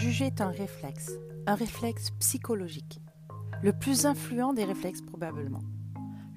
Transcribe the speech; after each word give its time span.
Juger 0.00 0.28
est 0.28 0.40
un 0.40 0.48
réflexe, 0.48 1.10
un 1.46 1.54
réflexe 1.54 2.08
psychologique, 2.20 3.02
le 3.62 3.74
plus 3.74 4.06
influent 4.06 4.54
des 4.54 4.64
réflexes 4.64 5.02
probablement. 5.02 5.60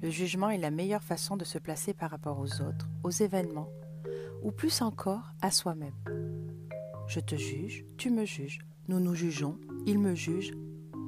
Le 0.02 0.10
jugement 0.10 0.50
est 0.50 0.58
la 0.58 0.70
meilleure 0.70 1.02
façon 1.02 1.38
de 1.38 1.46
se 1.46 1.56
placer 1.56 1.94
par 1.94 2.10
rapport 2.10 2.38
aux 2.38 2.60
autres, 2.60 2.90
aux 3.04 3.10
événements, 3.10 3.70
ou 4.42 4.52
plus 4.52 4.82
encore 4.82 5.32
à 5.40 5.50
soi-même. 5.50 5.94
Je 7.06 7.20
te 7.20 7.36
juge, 7.36 7.86
tu 7.96 8.10
me 8.10 8.26
juges, 8.26 8.58
nous 8.88 9.00
nous 9.00 9.14
jugeons, 9.14 9.58
il 9.86 9.98
me 9.98 10.14
juge, 10.14 10.52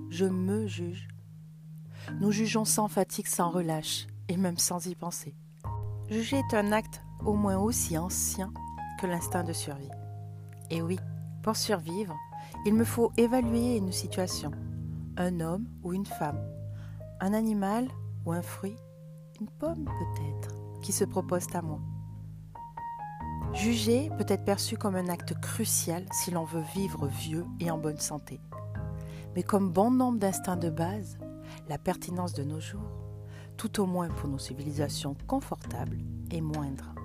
je 0.09 0.25
me 0.25 0.67
juge. 0.67 1.09
Nous 2.23 2.33
jugeons 2.33 2.65
sans 2.65 2.89
fatigue, 2.89 3.27
sans 3.27 3.51
relâche, 3.51 4.07
et 4.29 4.39
même 4.39 4.57
sans 4.57 4.87
y 4.87 4.95
penser. 4.95 5.35
Juger 6.09 6.39
est 6.39 6.57
un 6.57 6.73
acte 6.73 7.03
au 7.23 7.35
moins 7.35 7.59
aussi 7.59 7.99
ancien 7.99 8.51
que 8.99 9.07
l'instinct 9.07 9.45
de 9.45 9.53
survie. 9.53 9.91
Et 10.71 10.81
oui, 10.81 10.99
pour 11.43 11.55
survivre, 11.55 12.17
il 12.65 12.75
me 12.75 12.85
faut 12.85 13.13
évaluer 13.17 13.77
une 13.77 13.93
situation, 13.93 14.51
un 15.17 15.41
homme 15.41 15.67
ou 15.83 15.93
une 15.93 16.07
femme, 16.07 16.41
un 17.21 17.33
animal 17.33 17.89
ou 18.25 18.33
un 18.33 18.43
fruit, 18.43 18.77
une 19.41 19.49
pomme 19.49 19.85
peut-être, 19.85 20.55
qui 20.83 20.93
se 20.93 21.05
propose 21.05 21.47
à 21.55 21.63
moi. 21.63 21.81
Juger 23.53 24.11
peut 24.19 24.27
être 24.29 24.45
perçu 24.45 24.77
comme 24.77 24.97
un 24.97 25.09
acte 25.09 25.39
crucial 25.41 26.05
si 26.13 26.31
l'on 26.31 26.45
veut 26.45 26.65
vivre 26.75 27.07
vieux 27.07 27.47
et 27.61 27.71
en 27.71 27.79
bonne 27.79 27.99
santé. 27.99 28.41
Mais 29.35 29.43
comme 29.43 29.71
bon 29.71 29.91
nombre 29.91 30.19
d'instincts 30.19 30.57
de 30.57 30.71
base, 30.71 31.19
la 31.69 31.79
pertinence 31.79 32.33
de 32.33 32.43
nos 32.43 32.61
jours, 32.61 32.91
tout 33.57 33.81
au 33.81 33.87
moins 33.87 34.09
pour 34.09 34.29
nos 34.29 34.39
civilisations 34.39 35.17
confortables, 35.27 35.99
est 36.31 36.41
moindre. 36.41 36.96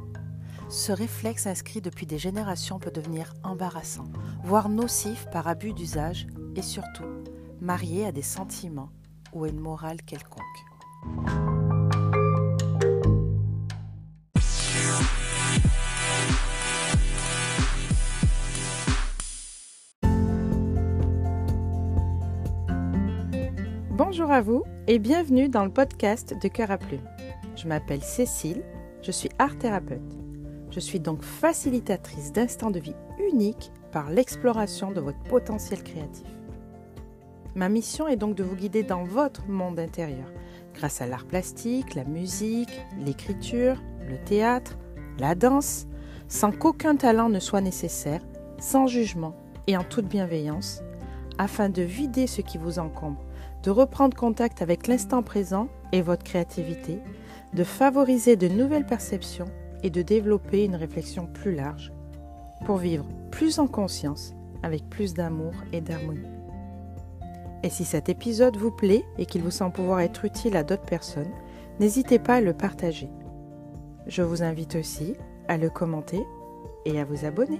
Ce 0.72 0.94
réflexe 0.94 1.48
inscrit 1.48 1.82
depuis 1.82 2.06
des 2.06 2.18
générations 2.18 2.80
peut 2.80 2.92
devenir 2.92 3.34
embarrassant, 3.44 4.06
voire 4.42 4.70
nocif 4.70 5.28
par 5.30 5.50
abus 5.50 5.74
d'usage 5.74 6.28
et 6.56 6.62
surtout 6.62 7.04
marié 7.60 8.06
à 8.06 8.14
des 8.14 8.22
sentiments 8.22 8.90
ou 9.34 9.44
à 9.44 9.50
une 9.50 9.60
morale 9.60 10.02
quelconque. 10.02 10.42
Bonjour 23.90 24.32
à 24.32 24.40
vous 24.40 24.64
et 24.88 25.00
bienvenue 25.00 25.50
dans 25.50 25.66
le 25.66 25.74
podcast 25.74 26.34
de 26.42 26.48
Cœur 26.48 26.72
à 26.72 26.78
Plume. 26.78 27.10
Je 27.58 27.68
m'appelle 27.68 28.02
Cécile, 28.02 28.64
je 29.02 29.12
suis 29.12 29.30
art 29.38 29.58
thérapeute. 29.58 30.21
Je 30.72 30.80
suis 30.80 31.02
donc 31.02 31.22
facilitatrice 31.22 32.32
d'instants 32.32 32.72
de 32.72 32.80
vie 32.80 32.96
uniques 33.30 33.72
par 33.92 34.10
l'exploration 34.10 34.92
de 34.92 35.02
votre 35.02 35.22
potentiel 35.24 35.84
créatif. 35.84 36.26
Ma 37.56 37.68
mission 37.68 38.08
est 38.08 38.16
donc 38.16 38.36
de 38.36 38.44
vous 38.44 38.56
guider 38.56 38.82
dans 38.82 39.04
votre 39.04 39.46
monde 39.50 39.80
intérieur, 39.80 40.32
grâce 40.74 41.02
à 41.02 41.08
l'art 41.08 41.26
plastique, 41.26 41.96
la 41.96 42.06
musique, 42.06 42.82
l'écriture, 42.98 43.76
le 44.10 44.18
théâtre, 44.24 44.78
la 45.20 45.36
danse, 45.36 45.88
sans 46.30 46.54
qu'aucun 46.54 46.96
talent 46.96 47.28
ne 47.28 47.40
soit 47.40 47.60
nécessaire, 47.60 48.22
sans 48.58 48.88
jugement 48.88 49.36
et 49.68 49.76
en 49.76 49.84
toute 49.84 50.08
bienveillance, 50.08 50.82
afin 51.38 51.68
de 51.68 51.82
vider 51.82 52.28
ce 52.28 52.40
qui 52.40 52.58
vous 52.58 52.80
encombre, 52.80 53.22
de 53.64 53.72
reprendre 53.72 54.16
contact 54.16 54.62
avec 54.62 54.88
l'instant 54.88 55.22
présent 55.22 55.68
et 55.92 56.02
votre 56.02 56.24
créativité, 56.24 57.00
de 57.54 57.66
favoriser 57.66 58.38
de 58.38 58.48
nouvelles 58.48 58.86
perceptions 58.86 59.52
et 59.84 59.90
de 59.90 60.02
développer 60.02 60.66
une 60.66 60.76
réflexion 60.76 61.28
plus 61.28 61.56
large 61.56 61.92
pour 62.66 62.78
vivre 62.78 63.06
plus 63.32 63.60
en 63.60 63.68
conscience 63.68 64.34
avec 64.64 64.90
plus 64.90 65.14
d'amour 65.14 65.54
et 65.74 65.82
d'harmonie. 65.82 66.28
Et 67.64 67.70
si 67.70 67.86
cet 67.86 68.10
épisode 68.10 68.58
vous 68.58 68.72
plaît 68.72 69.06
et 69.18 69.26
qu'il 69.26 69.44
vous 69.44 69.52
semble 69.52 69.74
pouvoir 69.74 70.02
être 70.02 70.26
utile 70.26 70.58
à 70.58 70.64
d'autres 70.64 70.86
personnes, 70.86 71.32
n'hésitez 71.80 72.20
pas 72.20 72.36
à 72.36 72.42
le 72.42 72.54
partager. 72.54 73.10
Je 74.08 74.24
vous 74.24 74.42
invite 74.42 74.76
aussi 74.76 75.16
à 75.48 75.58
le 75.58 75.70
commenter 75.70 76.24
et 76.86 77.00
à 77.00 77.06
vous 77.06 77.26
abonner. 77.26 77.60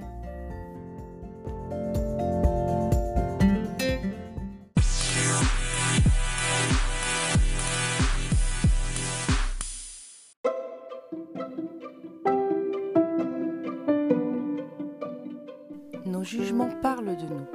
Nos 16.32 16.40
jugements 16.40 16.70
parlent 16.82 17.18
de 17.18 17.26
nous. 17.26 17.46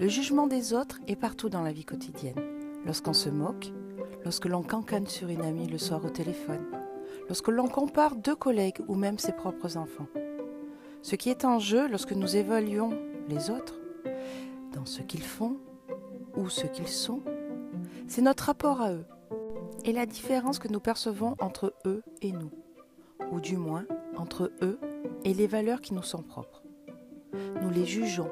Le 0.00 0.08
jugement 0.08 0.48
des 0.48 0.74
autres 0.74 0.98
est 1.06 1.14
partout 1.14 1.48
dans 1.48 1.62
la 1.62 1.70
vie 1.70 1.84
quotidienne. 1.84 2.40
Lorsqu'on 2.84 3.12
se 3.12 3.28
moque, 3.28 3.72
lorsque 4.24 4.46
l'on 4.46 4.64
cancane 4.64 5.06
sur 5.06 5.28
une 5.28 5.42
amie 5.42 5.68
le 5.68 5.78
soir 5.78 6.04
au 6.04 6.08
téléphone, 6.08 6.64
lorsque 7.28 7.48
l'on 7.48 7.68
compare 7.68 8.16
deux 8.16 8.34
collègues 8.34 8.80
ou 8.88 8.96
même 8.96 9.18
ses 9.18 9.30
propres 9.30 9.76
enfants. 9.76 10.08
Ce 11.02 11.14
qui 11.14 11.30
est 11.30 11.44
en 11.44 11.60
jeu 11.60 11.86
lorsque 11.86 12.14
nous 12.14 12.34
évaluons 12.34 12.98
les 13.28 13.50
autres, 13.50 13.78
dans 14.72 14.86
ce 14.86 15.02
qu'ils 15.02 15.22
font 15.22 15.58
ou 16.36 16.48
ce 16.48 16.66
qu'ils 16.66 16.88
sont, 16.88 17.22
c'est 18.08 18.22
notre 18.22 18.46
rapport 18.46 18.80
à 18.80 18.92
eux 18.92 19.06
et 19.84 19.92
la 19.92 20.06
différence 20.06 20.58
que 20.58 20.68
nous 20.68 20.80
percevons 20.80 21.36
entre 21.38 21.72
eux 21.86 22.02
et 22.22 22.32
nous, 22.32 22.50
ou 23.30 23.40
du 23.40 23.56
moins 23.56 23.84
entre 24.16 24.50
eux 24.62 24.80
et 25.24 25.32
les 25.32 25.46
valeurs 25.46 25.80
qui 25.80 25.94
nous 25.94 26.02
sont 26.02 26.22
propres 26.22 26.63
nous 27.62 27.70
les 27.70 27.84
jugeons, 27.84 28.30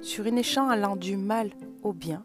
sur 0.00 0.26
une 0.26 0.38
échelle 0.38 0.64
allant 0.68 0.96
du 0.96 1.16
mal 1.16 1.50
au 1.82 1.92
bien, 1.92 2.24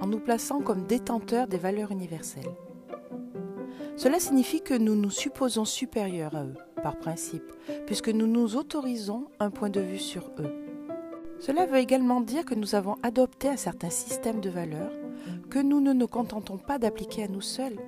en 0.00 0.06
nous 0.06 0.20
plaçant 0.20 0.60
comme 0.60 0.86
détenteurs 0.86 1.46
des 1.46 1.58
valeurs 1.58 1.90
universelles. 1.90 2.54
Cela 3.96 4.20
signifie 4.20 4.60
que 4.60 4.74
nous 4.74 4.94
nous 4.94 5.10
supposons 5.10 5.64
supérieurs 5.64 6.36
à 6.36 6.44
eux, 6.44 6.56
par 6.82 6.98
principe, 6.98 7.50
puisque 7.86 8.10
nous 8.10 8.26
nous 8.26 8.56
autorisons 8.56 9.28
un 9.40 9.50
point 9.50 9.70
de 9.70 9.80
vue 9.80 9.98
sur 9.98 10.30
eux. 10.38 10.52
Cela 11.38 11.66
veut 11.66 11.78
également 11.78 12.20
dire 12.20 12.44
que 12.44 12.54
nous 12.54 12.74
avons 12.74 12.96
adopté 13.02 13.48
un 13.48 13.56
certain 13.56 13.90
système 13.90 14.40
de 14.40 14.50
valeurs 14.50 14.92
que 15.50 15.58
nous 15.58 15.80
ne 15.80 15.92
nous 15.92 16.08
contentons 16.08 16.58
pas 16.58 16.78
d'appliquer 16.78 17.24
à 17.24 17.28
nous 17.28 17.40
seuls, 17.40 17.78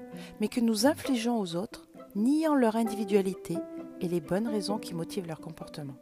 mais 0.41 0.49
que 0.49 0.61
nous 0.61 0.87
infligeons 0.87 1.39
aux 1.39 1.57
autres, 1.57 1.87
niant 2.15 2.55
leur 2.55 2.77
individualité 2.77 3.57
et 4.01 4.09
les 4.09 4.21
bonnes 4.21 4.49
raisons 4.49 4.79
qui 4.79 4.95
motivent 4.95 5.27
leur 5.27 5.41
comportement. 5.41 5.95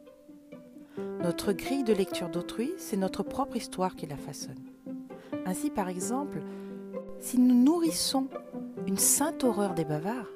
Notre 1.21 1.53
grille 1.53 1.83
de 1.83 1.93
lecture 1.93 2.29
d'autrui, 2.29 2.71
c'est 2.77 2.97
notre 2.97 3.23
propre 3.23 3.55
histoire 3.55 3.95
qui 3.95 4.07
la 4.07 4.17
façonne. 4.17 4.63
Ainsi, 5.45 5.69
par 5.69 5.89
exemple, 5.89 6.41
si 7.19 7.39
nous 7.39 7.55
nourrissons 7.55 8.27
une 8.87 8.97
sainte 8.97 9.43
horreur 9.43 9.73
des 9.73 9.85
bavards, 9.85 10.31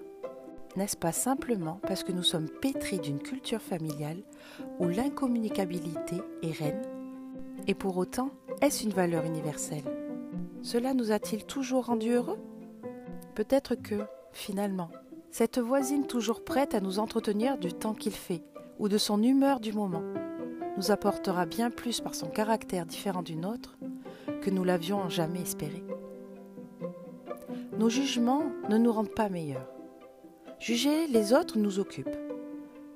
n'est-ce 0.76 0.98
pas 0.98 1.12
simplement 1.12 1.80
parce 1.88 2.04
que 2.04 2.12
nous 2.12 2.24
sommes 2.24 2.50
pétris 2.50 3.00
d'une 3.00 3.20
culture 3.20 3.62
familiale 3.62 4.24
où 4.80 4.88
l'incommunicabilité 4.88 6.18
est 6.44 6.58
reine 6.58 6.82
Et 7.68 7.74
pour 7.74 7.98
autant, 7.98 8.32
est-ce 8.62 8.84
une 8.84 8.94
valeur 8.94 9.26
universelle? 9.26 9.84
Cela 10.62 10.94
nous 10.94 11.12
a-t-il 11.12 11.46
toujours 11.46 11.86
rendus 11.86 12.12
heureux? 12.12 12.40
Peut-être 13.36 13.76
que, 13.76 14.04
finalement, 14.32 14.90
cette 15.32 15.60
voisine 15.60 16.06
toujours 16.06 16.44
prête 16.44 16.76
à 16.76 16.82
nous 16.82 17.00
entretenir 17.00 17.58
du 17.58 17.74
temps 17.74 17.94
qu'il 17.94 18.12
fait 18.12 18.44
ou 18.80 18.90
de 18.90 18.98
son 18.98 19.24
humeur 19.24 19.60
du 19.60 19.74
moment 19.74 20.04
nous 20.78 20.92
apportera 20.92 21.46
bien 21.46 21.70
plus 21.70 22.02
par 22.02 22.16
son 22.16 22.28
caractère 22.28 22.86
différent 22.86 23.24
du 23.24 23.36
nôtre 23.36 23.78
que 24.42 24.50
nous 24.50 24.64
l'avions 24.64 25.10
jamais 25.10 25.42
espéré. 25.42 25.84
Nos 27.78 27.90
jugements 27.90 28.46
ne 28.70 28.78
nous 28.78 28.92
rendent 28.92 29.14
pas 29.14 29.30
meilleurs. 29.30 29.70
Juger 30.60 31.08
les 31.08 31.34
autres 31.34 31.58
nous 31.58 31.80
occupe. 31.80 32.16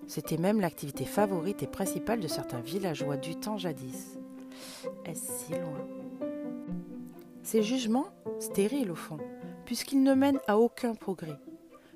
C'était 0.08 0.38
même 0.38 0.62
l'activité 0.62 1.06
favorite 1.06 1.64
et 1.64 1.68
principale 1.68 2.20
de 2.20 2.28
certains 2.28 2.60
villageois 2.60 3.18
du 3.18 3.36
temps 3.36 3.58
jadis. 3.58 4.20
Est-ce 5.06 5.32
si 5.32 5.52
loin? 5.54 5.88
Ces 7.42 7.64
jugements, 7.64 8.08
stériles 8.40 8.92
au 8.92 8.96
fond, 8.96 9.18
puisqu'ils 9.66 10.04
ne 10.04 10.14
mènent 10.14 10.40
à 10.48 10.58
aucun 10.60 10.94
progrès, 10.94 11.40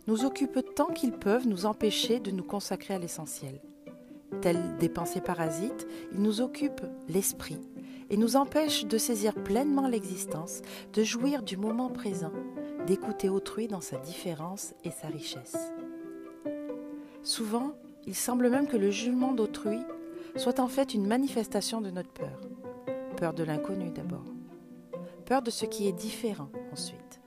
nous 0.07 0.25
occupent 0.25 0.73
tant 0.75 0.87
qu'ils 0.87 1.11
peuvent 1.11 1.47
nous 1.47 1.65
empêcher 1.65 2.19
de 2.19 2.31
nous 2.31 2.43
consacrer 2.43 2.95
à 2.95 2.99
l'essentiel. 2.99 3.61
Tels 4.41 4.77
des 4.77 4.89
pensées 4.89 5.21
parasites, 5.21 5.87
ils 6.13 6.21
nous 6.21 6.41
occupent 6.41 6.85
l'esprit 7.07 7.59
et 8.09 8.17
nous 8.17 8.35
empêchent 8.35 8.85
de 8.85 8.97
saisir 8.97 9.33
pleinement 9.33 9.87
l'existence, 9.87 10.61
de 10.93 11.03
jouir 11.03 11.43
du 11.43 11.57
moment 11.57 11.89
présent, 11.89 12.31
d'écouter 12.87 13.29
autrui 13.29 13.67
dans 13.67 13.81
sa 13.81 13.97
différence 13.97 14.73
et 14.83 14.91
sa 14.91 15.07
richesse. 15.07 15.57
Souvent, 17.23 17.73
il 18.07 18.15
semble 18.15 18.49
même 18.49 18.67
que 18.67 18.77
le 18.77 18.91
jugement 18.91 19.33
d'autrui 19.33 19.79
soit 20.35 20.59
en 20.59 20.67
fait 20.67 20.93
une 20.93 21.05
manifestation 21.05 21.81
de 21.81 21.91
notre 21.91 22.11
peur. 22.11 22.39
Peur 23.17 23.33
de 23.33 23.43
l'inconnu 23.43 23.91
d'abord. 23.91 24.25
Peur 25.25 25.41
de 25.41 25.51
ce 25.51 25.65
qui 25.65 25.87
est 25.87 25.93
différent 25.93 26.49
ensuite. 26.71 27.19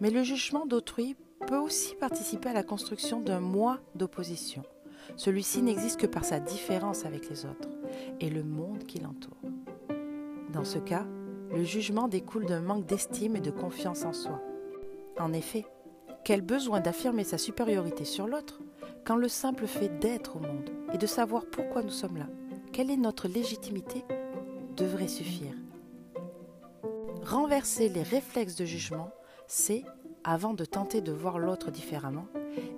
Mais 0.00 0.10
le 0.10 0.22
jugement 0.22 0.64
d'autrui 0.64 1.16
peut 1.46 1.58
aussi 1.58 1.94
participer 1.96 2.50
à 2.50 2.54
la 2.54 2.62
construction 2.62 3.20
d'un 3.20 3.40
moi 3.40 3.80
d'opposition 3.94 4.62
celui-ci 5.16 5.62
n'existe 5.62 6.00
que 6.00 6.06
par 6.06 6.24
sa 6.24 6.40
différence 6.40 7.04
avec 7.04 7.28
les 7.28 7.44
autres 7.44 7.68
et 8.20 8.30
le 8.30 8.42
monde 8.42 8.84
qui 8.84 9.00
l'entoure. 9.00 9.36
Dans 10.52 10.64
ce 10.64 10.78
cas, 10.78 11.06
le 11.52 11.64
jugement 11.64 12.08
découle 12.08 12.46
d'un 12.46 12.60
manque 12.60 12.86
d'estime 12.86 13.36
et 13.36 13.40
de 13.40 13.50
confiance 13.50 14.04
en 14.04 14.12
soi. 14.12 14.40
En 15.18 15.32
effet, 15.32 15.66
quel 16.24 16.42
besoin 16.42 16.80
d'affirmer 16.80 17.24
sa 17.24 17.38
supériorité 17.38 18.04
sur 18.04 18.26
l'autre 18.26 18.60
quand 19.04 19.16
le 19.16 19.28
simple 19.28 19.66
fait 19.66 19.88
d'être 19.98 20.36
au 20.36 20.40
monde 20.40 20.70
et 20.92 20.98
de 20.98 21.06
savoir 21.06 21.46
pourquoi 21.46 21.82
nous 21.82 21.90
sommes 21.90 22.18
là, 22.18 22.26
quelle 22.72 22.90
est 22.90 22.96
notre 22.96 23.28
légitimité, 23.28 24.04
devrait 24.76 25.08
suffire. 25.08 25.54
Renverser 27.22 27.88
les 27.88 28.02
réflexes 28.02 28.56
de 28.56 28.64
jugement, 28.64 29.10
c'est, 29.46 29.84
avant 30.24 30.54
de 30.54 30.64
tenter 30.64 31.00
de 31.00 31.12
voir 31.12 31.38
l'autre 31.38 31.70
différemment, 31.70 32.26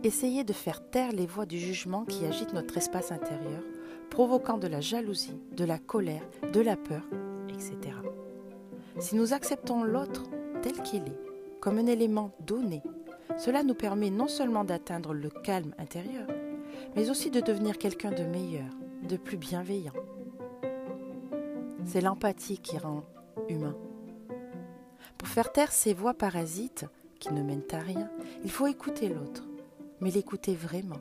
essayer 0.03 0.45
de 0.45 0.53
faire 0.53 0.89
taire 0.91 1.13
les 1.13 1.27
voix 1.27 1.47
du 1.47 1.59
jugement 1.59 2.05
qui 2.05 2.25
agitent 2.25 2.53
notre 2.53 2.77
espace 2.77 3.13
intérieur, 3.13 3.63
provoquant 4.11 4.59
de 4.59 4.67
la 4.67 4.81
jalousie, 4.81 5.41
de 5.57 5.65
la 5.65 5.79
colère, 5.79 6.29
de 6.53 6.61
la 6.61 6.77
peur, 6.77 7.03
etc. 7.49 7.97
Si 8.99 9.17
nous 9.17 9.33
acceptons 9.33 9.83
l'autre 9.83 10.25
tel 10.63 10.83
qu'il 10.83 11.03
est, 11.05 11.21
comme 11.61 11.79
un 11.79 11.87
élément 11.87 12.33
donné, 12.41 12.83
cela 13.39 13.63
nous 13.63 13.75
permet 13.75 14.11
non 14.11 14.29
seulement 14.29 14.65
d'atteindre 14.65 15.15
le 15.15 15.31
calme 15.31 15.75
intérieur, 15.79 16.27
mais 16.95 17.11
aussi 17.11 17.31
de 17.31 17.41
devenir 17.41 17.79
quelqu'un 17.79 18.11
de 18.11 18.25
meilleur, 18.25 18.69
de 19.09 19.17
plus 19.17 19.37
bienveillant. 19.37 19.93
C'est 21.85 22.01
l'empathie 22.01 22.59
qui 22.59 22.79
rend 22.79 23.05
humain. 23.49 23.77
Pour 25.19 25.29
faire 25.29 25.53
taire 25.53 25.73
ces 25.73 25.95
voix 25.95 26.15
parasites 26.15 26.87
qui 27.19 27.33
ne 27.33 27.43
mènent 27.43 27.63
à 27.73 27.79
rien, 27.79 28.11
il 28.45 28.51
faut 28.51 28.67
écouter 28.67 29.09
l'autre, 29.09 29.45
mais 30.03 30.11
l'écouter 30.11 30.55
vraiment. 30.55 31.01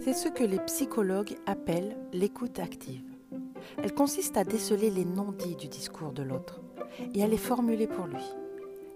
C'est 0.00 0.14
ce 0.14 0.28
que 0.28 0.44
les 0.44 0.60
psychologues 0.60 1.36
appellent 1.44 1.96
l'écoute 2.12 2.60
active. 2.60 3.02
Elle 3.82 3.92
consiste 3.92 4.36
à 4.36 4.44
déceler 4.44 4.90
les 4.90 5.04
non-dits 5.04 5.56
du 5.56 5.66
discours 5.66 6.12
de 6.12 6.22
l'autre 6.22 6.60
et 7.14 7.22
à 7.22 7.26
les 7.26 7.36
formuler 7.36 7.88
pour 7.88 8.06
lui. 8.06 8.22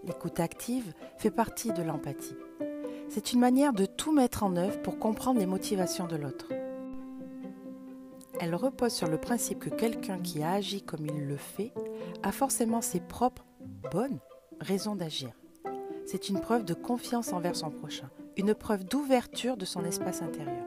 L'écoute 0.05 0.41
active 0.41 0.95
fait 1.19 1.31
partie 1.31 1.73
de 1.73 1.83
l'empathie. 1.83 2.37
C'est 3.09 3.33
une 3.33 3.41
manière 3.41 3.73
de 3.73 3.85
tout 3.85 4.13
mettre 4.13 4.45
en 4.45 4.57
œuvre 4.57 4.81
pour 4.83 4.99
comprendre 4.99 5.41
les 5.41 5.47
motivations 5.47 6.07
de 6.07 6.17
l'autre. 6.17 6.47
Elle 8.39 8.55
repose 8.55 8.93
sur 8.93 9.09
le 9.09 9.19
principe 9.19 9.59
que 9.59 9.69
quelqu'un 9.69 10.19
qui 10.19 10.43
a 10.43 10.53
agi 10.53 10.83
comme 10.83 11.05
il 11.05 11.27
le 11.27 11.37
fait 11.37 11.75
a 12.23 12.31
forcément 12.31 12.81
ses 12.81 13.01
propres 13.01 13.45
bonnes 13.91 14.21
raisons 14.61 14.95
d'agir. 14.95 15.31
C'est 16.07 16.29
une 16.29 16.41
preuve 16.41 16.65
de 16.65 16.75
confiance 16.75 17.33
envers 17.33 17.57
son 17.57 17.71
prochain, 17.71 18.09
une 18.37 18.55
preuve 18.55 18.85
d'ouverture 18.85 19.57
de 19.57 19.65
son 19.65 19.85
espace 19.85 20.23
intérieur. 20.23 20.67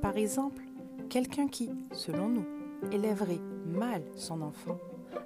Par 0.00 0.16
exemple, 0.16 0.62
quelqu'un 1.08 1.48
qui, 1.48 1.70
selon 1.92 2.28
nous, 2.28 2.46
élèverait 2.92 3.40
mal 3.66 4.02
son 4.16 4.40
enfant 4.42 4.78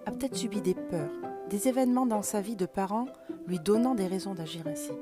a 0.07 0.11
peut-être 0.11 0.37
subi 0.37 0.61
des 0.61 0.75
peurs, 0.75 1.13
des 1.49 1.69
événements 1.69 2.07
dans 2.07 2.23
sa 2.23 2.41
vie 2.41 2.57
de 2.57 2.67
parent 2.67 3.07
lui 3.47 3.59
donnant 3.59 3.95
des 3.95 4.07
raisons 4.07 4.35
d'agir 4.35 4.67
ainsi. 4.67 4.93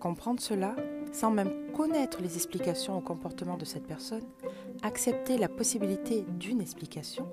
Comprendre 0.00 0.40
cela, 0.40 0.76
sans 1.12 1.30
même 1.30 1.72
connaître 1.72 2.20
les 2.22 2.36
explications 2.36 2.96
au 2.96 3.00
comportement 3.00 3.56
de 3.56 3.64
cette 3.64 3.86
personne, 3.86 4.24
accepter 4.82 5.38
la 5.38 5.48
possibilité 5.48 6.24
d'une 6.38 6.60
explication, 6.60 7.26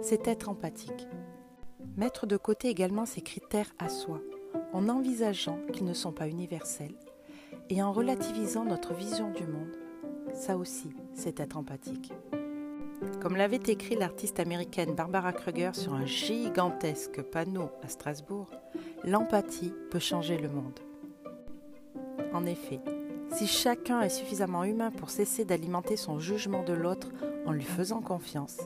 c'est 0.00 0.26
être 0.28 0.48
empathique. 0.48 1.08
Mettre 1.96 2.26
de 2.26 2.36
côté 2.36 2.68
également 2.68 3.06
ses 3.06 3.20
critères 3.20 3.74
à 3.78 3.88
soi, 3.88 4.20
en 4.72 4.88
envisageant 4.88 5.58
qu'ils 5.72 5.84
ne 5.84 5.94
sont 5.94 6.12
pas 6.12 6.28
universels, 6.28 6.94
et 7.70 7.82
en 7.82 7.92
relativisant 7.92 8.64
notre 8.64 8.94
vision 8.94 9.30
du 9.30 9.46
monde, 9.46 9.76
ça 10.34 10.56
aussi, 10.56 10.90
c'est 11.14 11.40
être 11.40 11.56
empathique. 11.56 12.12
Comme 13.20 13.36
l'avait 13.36 13.56
écrit 13.56 13.96
l'artiste 13.96 14.40
américaine 14.40 14.94
Barbara 14.94 15.32
Kruger 15.32 15.70
sur 15.72 15.94
un 15.94 16.06
gigantesque 16.06 17.22
panneau 17.22 17.70
à 17.82 17.88
Strasbourg, 17.88 18.50
l'empathie 19.04 19.72
peut 19.90 19.98
changer 19.98 20.38
le 20.38 20.48
monde. 20.48 20.80
En 22.32 22.44
effet, 22.46 22.80
si 23.32 23.46
chacun 23.46 24.00
est 24.00 24.08
suffisamment 24.08 24.64
humain 24.64 24.90
pour 24.90 25.10
cesser 25.10 25.44
d'alimenter 25.44 25.96
son 25.96 26.18
jugement 26.18 26.62
de 26.64 26.72
l'autre 26.72 27.08
en 27.46 27.52
lui 27.52 27.64
faisant 27.64 28.00
confiance, 28.00 28.58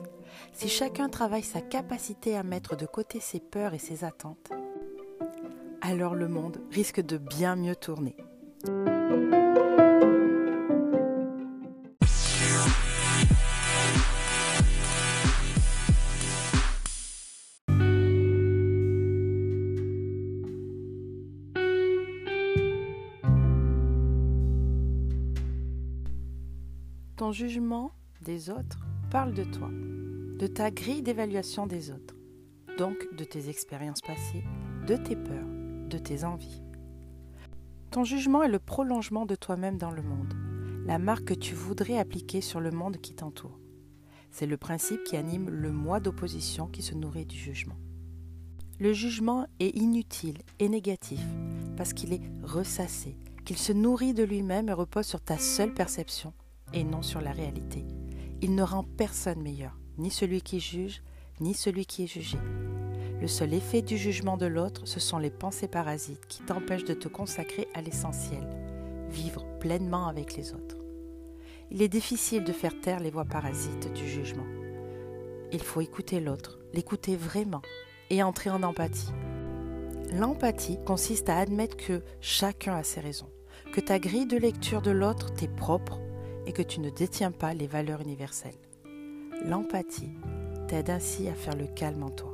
si 0.53 0.67
chacun 0.67 1.09
travaille 1.09 1.43
sa 1.43 1.61
capacité 1.61 2.35
à 2.35 2.43
mettre 2.43 2.75
de 2.75 2.85
côté 2.85 3.19
ses 3.19 3.39
peurs 3.39 3.73
et 3.73 3.79
ses 3.79 4.03
attentes, 4.03 4.51
alors 5.81 6.15
le 6.15 6.27
monde 6.27 6.61
risque 6.71 7.01
de 7.01 7.17
bien 7.17 7.55
mieux 7.55 7.75
tourner. 7.75 8.15
Ton 8.65 8.71
jugement 27.33 27.91
des 28.21 28.49
autres 28.49 28.79
parle 29.11 29.33
de 29.33 29.43
toi, 29.43 29.69
de 29.69 30.47
ta 30.47 30.71
grille 30.71 31.01
d'évaluation 31.01 31.67
des 31.67 31.91
autres, 31.91 32.15
donc 32.77 33.13
de 33.17 33.25
tes 33.25 33.49
expériences 33.49 34.01
passées, 34.01 34.45
de 34.87 34.95
tes 34.95 35.17
peurs, 35.17 35.49
de 35.89 35.97
tes 35.97 36.23
envies. 36.23 36.62
Ton 37.93 38.03
jugement 38.03 38.41
est 38.41 38.49
le 38.49 38.57
prolongement 38.57 39.27
de 39.27 39.35
toi-même 39.35 39.77
dans 39.77 39.91
le 39.91 40.01
monde, 40.01 40.33
la 40.87 40.97
marque 40.97 41.25
que 41.25 41.33
tu 41.35 41.53
voudrais 41.53 41.99
appliquer 41.99 42.41
sur 42.41 42.59
le 42.59 42.71
monde 42.71 42.97
qui 42.97 43.13
t'entoure. 43.13 43.59
C'est 44.31 44.47
le 44.47 44.57
principe 44.57 45.03
qui 45.03 45.15
anime 45.15 45.47
le 45.47 45.71
moi 45.71 45.99
d'opposition 45.99 46.65
qui 46.65 46.81
se 46.81 46.95
nourrit 46.95 47.27
du 47.27 47.37
jugement. 47.37 47.77
Le 48.79 48.93
jugement 48.93 49.45
est 49.59 49.77
inutile 49.77 50.39
et 50.57 50.69
négatif 50.69 51.19
parce 51.77 51.93
qu'il 51.93 52.13
est 52.13 52.23
ressassé, 52.41 53.15
qu'il 53.45 53.59
se 53.59 53.73
nourrit 53.73 54.15
de 54.15 54.23
lui-même 54.23 54.69
et 54.69 54.73
repose 54.73 55.05
sur 55.05 55.21
ta 55.21 55.37
seule 55.37 55.75
perception 55.75 56.33
et 56.73 56.83
non 56.83 57.03
sur 57.03 57.21
la 57.21 57.31
réalité. 57.31 57.85
Il 58.41 58.55
ne 58.55 58.63
rend 58.63 58.85
personne 58.97 59.43
meilleur, 59.43 59.77
ni 59.99 60.09
celui 60.09 60.41
qui 60.41 60.59
juge, 60.59 61.03
ni 61.39 61.53
celui 61.53 61.85
qui 61.85 62.05
est 62.05 62.07
jugé. 62.07 62.39
Le 63.23 63.29
seul 63.29 63.53
effet 63.53 63.81
du 63.81 63.95
jugement 63.95 64.35
de 64.35 64.45
l'autre, 64.45 64.81
ce 64.83 64.99
sont 64.99 65.17
les 65.17 65.29
pensées 65.29 65.69
parasites 65.69 66.27
qui 66.27 66.43
t'empêchent 66.43 66.83
de 66.83 66.93
te 66.93 67.07
consacrer 67.07 67.69
à 67.73 67.81
l'essentiel, 67.81 68.45
vivre 69.07 69.45
pleinement 69.61 70.07
avec 70.09 70.35
les 70.35 70.53
autres. 70.53 70.75
Il 71.71 71.81
est 71.81 71.87
difficile 71.87 72.43
de 72.43 72.51
faire 72.51 72.77
taire 72.81 72.99
les 72.99 73.11
voix 73.11 73.23
parasites 73.23 73.93
du 73.93 74.05
jugement. 74.05 74.43
Il 75.53 75.61
faut 75.61 75.79
écouter 75.79 76.19
l'autre, 76.19 76.59
l'écouter 76.73 77.15
vraiment 77.15 77.61
et 78.09 78.21
entrer 78.21 78.49
en 78.49 78.61
empathie. 78.61 79.13
L'empathie 80.11 80.79
consiste 80.85 81.29
à 81.29 81.37
admettre 81.37 81.77
que 81.77 82.01
chacun 82.19 82.75
a 82.75 82.83
ses 82.83 82.99
raisons, 82.99 83.29
que 83.71 83.79
ta 83.79 83.99
grille 83.99 84.27
de 84.27 84.35
lecture 84.35 84.81
de 84.81 84.91
l'autre 84.91 85.33
t'est 85.33 85.47
propre 85.47 85.97
et 86.45 86.51
que 86.51 86.61
tu 86.61 86.81
ne 86.81 86.89
détiens 86.89 87.31
pas 87.31 87.53
les 87.53 87.67
valeurs 87.67 88.01
universelles. 88.01 88.51
L'empathie 89.45 90.11
t'aide 90.67 90.89
ainsi 90.89 91.29
à 91.29 91.33
faire 91.33 91.55
le 91.55 91.67
calme 91.67 92.03
en 92.03 92.09
toi. 92.09 92.32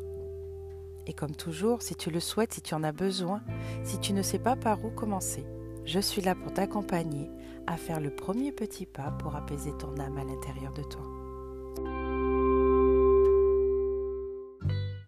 Et 1.08 1.14
comme 1.14 1.36
toujours, 1.36 1.82
si 1.82 1.96
tu 1.96 2.12
le 2.12 2.20
souhaites, 2.20 2.54
si 2.54 2.62
tu 2.62 2.74
en 2.74 2.84
as 2.84 2.92
besoin, 2.92 3.42
si 3.84 4.00
tu 4.00 4.14
ne 4.14 4.22
sais 4.22 4.40
pas 4.40 4.56
par 4.56 4.84
où 4.86 4.90
commencer, 4.90 5.46
je 5.86 6.00
suis 6.00 6.22
là 6.22 6.36
pour 6.36 6.54
t'accompagner 6.54 7.30
à 7.68 7.78
faire 7.78 8.00
le 8.00 8.10
premier 8.12 8.52
petit 8.52 8.86
pas 8.86 9.12
pour 9.12 9.36
apaiser 9.36 9.72
ton 9.78 9.98
âme 9.98 10.18
à 10.18 10.24
l'intérieur 10.24 10.74
de 10.74 10.84
toi. 10.84 11.19